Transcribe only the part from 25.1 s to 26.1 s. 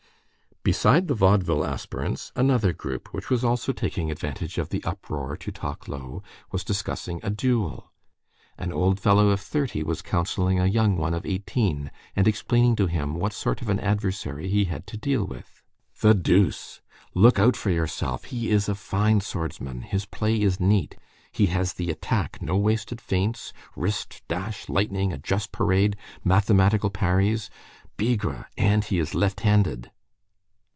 a just parade,